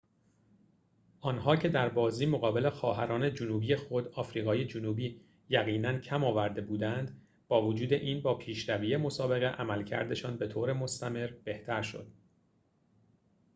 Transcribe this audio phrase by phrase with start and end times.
[1.21, 7.65] آنها که در بازی مقابل خواهران جنوبی خود آفریقای جنوبی یقیناً کم آورده بودند با
[7.67, 12.07] وجود این با پیشروی مسابقه عملکردشان به‌طور مستمر بهتر شد